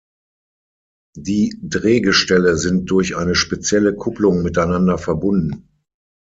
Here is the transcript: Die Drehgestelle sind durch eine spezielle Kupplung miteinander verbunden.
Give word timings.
Die 1.15 1.55
Drehgestelle 1.61 2.57
sind 2.57 2.89
durch 2.89 3.15
eine 3.17 3.35
spezielle 3.35 3.93
Kupplung 3.95 4.41
miteinander 4.41 4.97
verbunden. 4.97 5.69